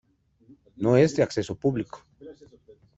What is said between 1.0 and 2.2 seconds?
de acceso público.